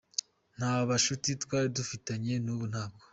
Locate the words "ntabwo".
2.71-3.03